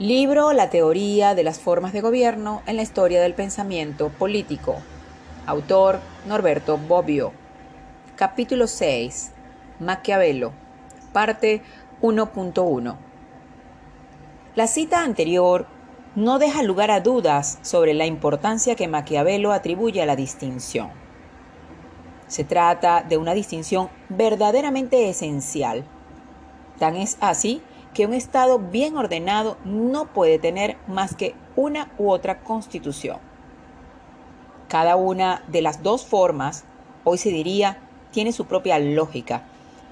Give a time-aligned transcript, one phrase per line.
[0.00, 4.76] Libro La teoría de las formas de gobierno en la historia del pensamiento político.
[5.44, 7.32] Autor Norberto Bobbio.
[8.16, 9.32] Capítulo 6.
[9.78, 10.52] Maquiavelo.
[11.12, 11.60] Parte
[12.00, 12.96] 1.1.
[14.54, 15.66] La cita anterior
[16.16, 20.88] no deja lugar a dudas sobre la importancia que Maquiavelo atribuye a la distinción.
[22.26, 25.84] Se trata de una distinción verdaderamente esencial.
[26.78, 27.60] Tan es así
[27.94, 33.18] que un Estado bien ordenado no puede tener más que una u otra constitución.
[34.68, 36.64] Cada una de las dos formas,
[37.04, 37.78] hoy se diría,
[38.12, 39.42] tiene su propia lógica,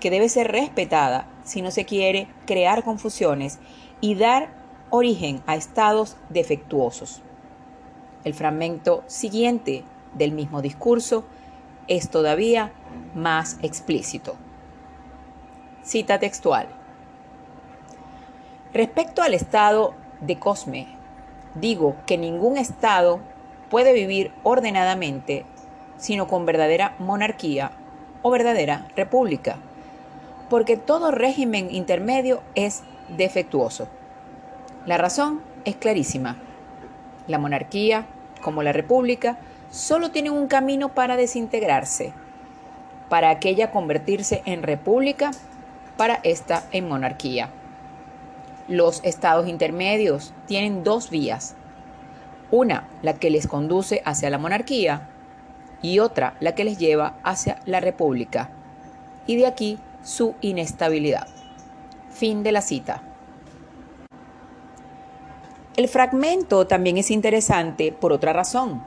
[0.00, 3.58] que debe ser respetada si no se quiere crear confusiones
[4.00, 4.50] y dar
[4.90, 7.22] origen a estados defectuosos.
[8.24, 11.24] El fragmento siguiente del mismo discurso
[11.88, 12.72] es todavía
[13.14, 14.36] más explícito.
[15.82, 16.77] Cita textual.
[18.72, 20.86] Respecto al estado de Cosme,
[21.54, 23.20] digo que ningún estado
[23.70, 25.44] puede vivir ordenadamente
[25.98, 27.72] sino con verdadera monarquía
[28.22, 29.56] o verdadera república,
[30.48, 32.82] porque todo régimen intermedio es
[33.16, 33.88] defectuoso.
[34.86, 36.36] La razón es clarísima.
[37.26, 38.06] La monarquía,
[38.40, 39.38] como la república,
[39.70, 42.12] solo tiene un camino para desintegrarse,
[43.08, 45.32] para aquella convertirse en república,
[45.96, 47.50] para esta en monarquía.
[48.68, 51.56] Los estados intermedios tienen dos vías.
[52.50, 55.08] Una, la que les conduce hacia la monarquía
[55.80, 58.50] y otra, la que les lleva hacia la república.
[59.26, 61.26] Y de aquí su inestabilidad.
[62.10, 63.02] Fin de la cita.
[65.76, 68.82] El fragmento también es interesante por otra razón.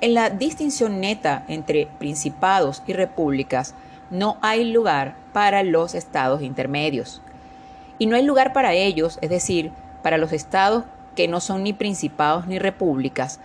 [0.00, 3.74] En la distinción neta entre principados y repúblicas
[4.10, 7.22] no hay lugar para los estados intermedios.
[7.98, 11.72] Y no hay lugar para ellos, es decir, para los estados que no son ni
[11.72, 13.40] principados ni repúblicas,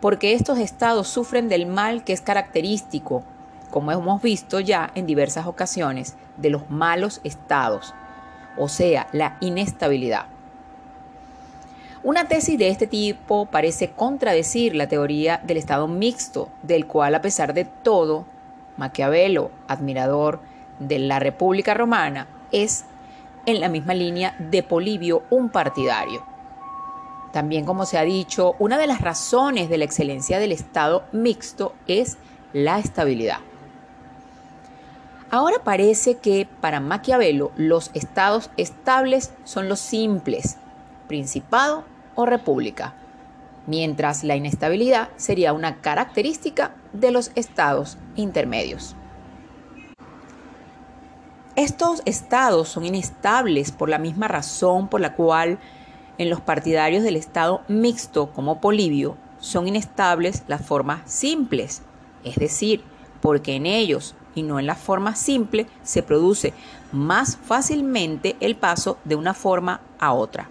[0.00, 3.22] porque estos estados sufren del mal que es característico,
[3.70, 7.94] como hemos visto ya en diversas ocasiones, de los malos estados,
[8.56, 10.26] o sea, la inestabilidad.
[12.02, 17.20] Una tesis de este tipo parece contradecir la teoría del estado mixto, del cual a
[17.20, 18.24] pesar de todo,
[18.78, 20.40] Maquiavelo, admirador
[20.78, 22.86] de la República Romana, es
[23.46, 26.24] en la misma línea de Polibio, un partidario.
[27.32, 31.74] También, como se ha dicho, una de las razones de la excelencia del Estado mixto
[31.86, 32.16] es
[32.52, 33.38] la estabilidad.
[35.30, 40.56] Ahora parece que para Maquiavelo los estados estables son los simples,
[41.06, 41.84] principado
[42.16, 42.94] o república,
[43.68, 48.96] mientras la inestabilidad sería una característica de los estados intermedios.
[51.60, 55.58] Estos estados son inestables por la misma razón por la cual
[56.16, 61.82] en los partidarios del estado mixto como Polibio son inestables las formas simples,
[62.24, 62.82] es decir,
[63.20, 66.54] porque en ellos y no en la forma simple se produce
[66.92, 70.48] más fácilmente el paso de una forma a otra.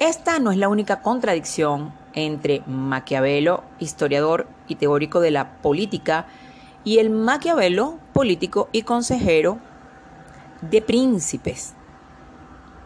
[0.00, 6.26] Esta no es la única contradicción entre Maquiavelo, historiador y teórico de la política,
[6.84, 9.58] y el Maquiavelo, político y consejero
[10.62, 11.74] de príncipes.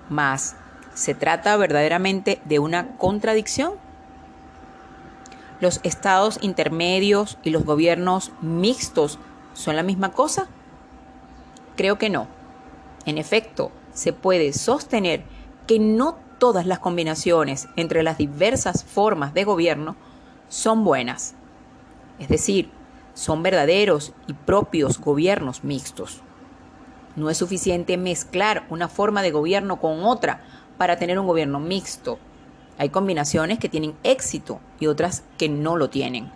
[0.09, 0.57] Mas,
[0.95, 3.75] ¿se trata verdaderamente de una contradicción?
[5.61, 9.21] ¿Los estados intermedios y los gobiernos mixtos
[9.55, 10.49] son la misma cosa?
[11.77, 12.27] Creo que no.
[13.07, 15.23] En efecto, se puede sostener
[15.69, 19.95] que no todas las combinaciones entre las diversas formas de gobierno
[20.49, 21.37] son buenas.
[22.19, 22.80] Es decir,
[23.15, 26.23] son verdaderos y propios gobiernos mixtos.
[27.17, 30.43] No es suficiente mezclar una forma de gobierno con otra
[30.79, 32.19] para tener un gobierno mixto.
[32.79, 36.31] Hay combinaciones que tienen éxito y otras que no lo tienen.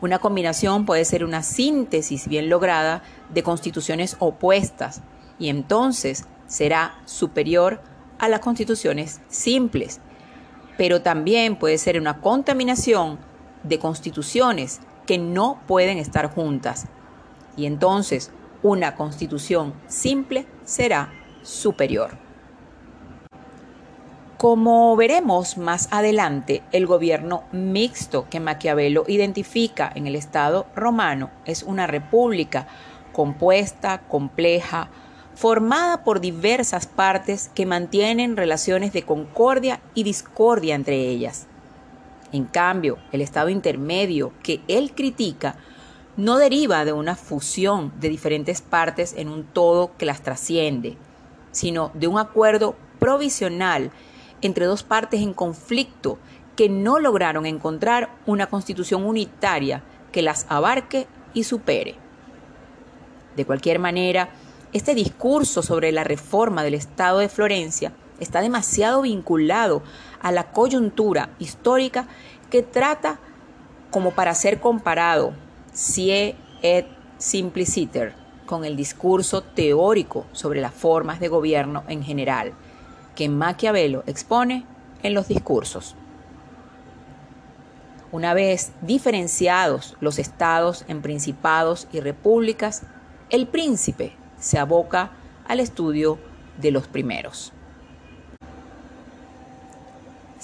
[0.00, 3.02] Una combinación puede ser una síntesis bien lograda
[3.32, 5.02] de constituciones opuestas
[5.38, 7.80] y entonces será superior
[8.18, 10.00] a las constituciones simples,
[10.76, 13.18] pero también puede ser una contaminación
[13.62, 16.86] de constituciones que no pueden estar juntas.
[17.56, 18.30] Y entonces
[18.62, 21.12] una constitución simple será
[21.42, 22.16] superior.
[24.38, 31.62] Como veremos más adelante, el gobierno mixto que Maquiavelo identifica en el Estado romano es
[31.62, 32.66] una república
[33.12, 34.90] compuesta, compleja,
[35.34, 41.46] formada por diversas partes que mantienen relaciones de concordia y discordia entre ellas.
[42.34, 45.54] En cambio, el estado intermedio que él critica
[46.16, 50.96] no deriva de una fusión de diferentes partes en un todo que las trasciende,
[51.52, 53.92] sino de un acuerdo provisional
[54.40, 56.18] entre dos partes en conflicto
[56.56, 61.94] que no lograron encontrar una constitución unitaria que las abarque y supere.
[63.36, 64.30] De cualquier manera,
[64.72, 69.82] este discurso sobre la reforma del Estado de Florencia está demasiado vinculado
[70.20, 72.06] a la coyuntura histórica
[72.50, 73.18] que trata
[73.90, 75.34] como para ser comparado,
[75.72, 76.86] sie et
[77.18, 78.14] simpliciter,
[78.46, 82.52] con el discurso teórico sobre las formas de gobierno en general,
[83.14, 84.66] que Maquiavelo expone
[85.02, 85.96] en los discursos.
[88.12, 92.82] Una vez diferenciados los estados en principados y repúblicas,
[93.30, 95.12] el príncipe se aboca
[95.48, 96.18] al estudio
[96.58, 97.53] de los primeros.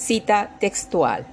[0.01, 1.27] Cita textual.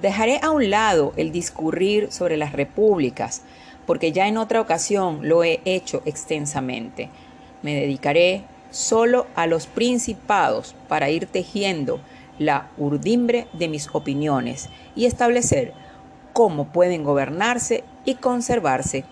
[0.00, 3.42] Dejaré a un lado el discurrir sobre las repúblicas,
[3.86, 7.10] porque ya en otra ocasión lo he hecho extensamente.
[7.60, 12.00] Me dedicaré solo a los principados para ir tejiendo
[12.38, 15.74] la urdimbre de mis opiniones y establecer
[16.32, 19.04] cómo pueden gobernarse y conservarse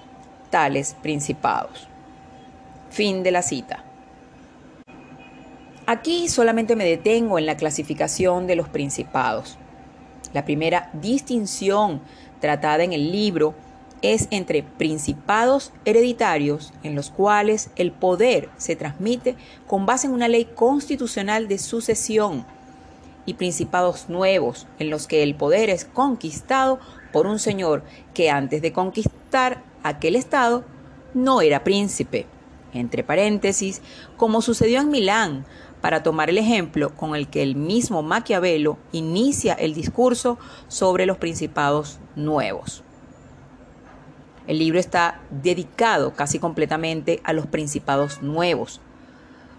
[0.48, 1.86] tales principados.
[2.88, 3.84] Fin de la cita.
[5.84, 9.58] Aquí solamente me detengo en la clasificación de los principados.
[10.32, 12.00] La primera distinción
[12.40, 13.54] tratada en el libro
[14.00, 19.34] es entre principados hereditarios en los cuales el poder se transmite
[19.66, 22.46] con base en una ley constitucional de sucesión
[23.26, 26.78] y principados nuevos en los que el poder es conquistado
[27.12, 27.82] por un señor
[28.14, 30.64] que antes de conquistar aquel estado
[31.12, 32.26] no era príncipe.
[32.74, 33.82] Entre paréntesis,
[34.16, 35.44] como sucedió en Milán,
[35.82, 40.38] para tomar el ejemplo con el que el mismo Maquiavelo inicia el discurso
[40.68, 42.84] sobre los principados nuevos.
[44.46, 48.80] El libro está dedicado casi completamente a los principados nuevos.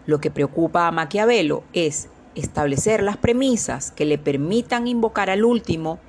[0.06, 6.00] Lo que preocupa a Maquiavelo es establecer las premisas que le permitan invocar al último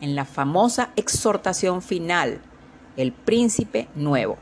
[0.00, 2.40] en la famosa exhortación final,
[2.96, 4.38] el príncipe nuevo,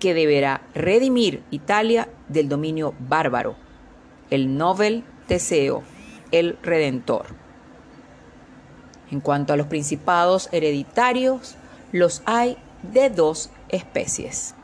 [0.00, 3.56] que deberá redimir Italia del dominio bárbaro,
[4.30, 5.82] el Nobel Teseo,
[6.32, 7.26] el Redentor.
[9.10, 11.56] En cuanto a los principados hereditarios,
[11.92, 14.54] los hay de dos especies.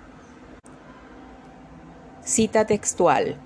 [2.22, 3.37] Cita textual.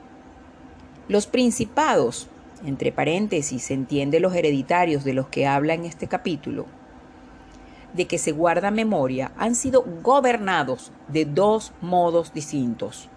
[1.08, 2.28] Los principados,
[2.64, 6.66] entre paréntesis se entiende los hereditarios de los que habla en este capítulo,
[7.94, 13.08] de que se guarda memoria, han sido gobernados de dos modos distintos.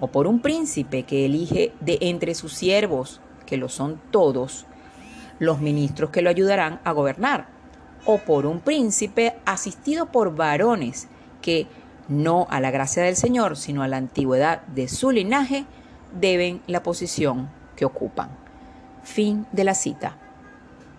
[0.00, 4.66] O por un príncipe que elige de entre sus siervos, que lo son todos,
[5.38, 7.48] los ministros que lo ayudarán a gobernar.
[8.06, 11.08] O por un príncipe asistido por varones
[11.42, 11.66] que,
[12.08, 15.64] no a la gracia del Señor, sino a la antigüedad de su linaje,
[16.18, 18.30] deben la posición que ocupan.
[19.02, 20.16] Fin de la cita.